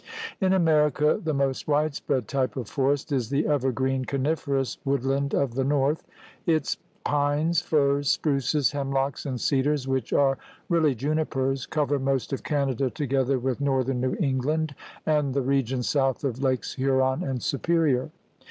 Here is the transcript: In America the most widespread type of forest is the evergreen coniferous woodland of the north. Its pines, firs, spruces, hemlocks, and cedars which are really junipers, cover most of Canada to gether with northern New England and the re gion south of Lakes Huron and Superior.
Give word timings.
In 0.39 0.51
America 0.51 1.21
the 1.23 1.31
most 1.35 1.67
widespread 1.67 2.27
type 2.27 2.57
of 2.57 2.67
forest 2.67 3.11
is 3.11 3.29
the 3.29 3.45
evergreen 3.45 4.05
coniferous 4.05 4.79
woodland 4.83 5.35
of 5.35 5.53
the 5.53 5.63
north. 5.63 6.03
Its 6.47 6.77
pines, 7.05 7.61
firs, 7.61 8.09
spruces, 8.09 8.71
hemlocks, 8.71 9.27
and 9.27 9.39
cedars 9.39 9.87
which 9.87 10.11
are 10.11 10.39
really 10.69 10.95
junipers, 10.95 11.67
cover 11.67 11.99
most 11.99 12.33
of 12.33 12.41
Canada 12.43 12.89
to 12.89 13.05
gether 13.05 13.37
with 13.37 13.61
northern 13.61 14.01
New 14.01 14.17
England 14.19 14.73
and 15.05 15.35
the 15.35 15.43
re 15.43 15.61
gion 15.61 15.83
south 15.83 16.23
of 16.23 16.41
Lakes 16.41 16.73
Huron 16.73 17.21
and 17.23 17.43
Superior. 17.43 18.09